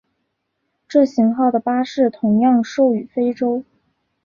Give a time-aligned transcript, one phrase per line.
[0.89, 3.63] 这型号的巴士同样售予非洲。